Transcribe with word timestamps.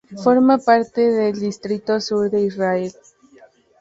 Forma 0.23 0.57
parte 0.57 0.99
del 1.11 1.39
Distrito 1.39 2.01
Sur 2.01 2.31
de 2.31 2.41
Israel. 2.41 2.91